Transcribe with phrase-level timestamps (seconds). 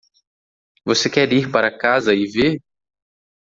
[0.83, 2.59] Você quer ir para casa e ver?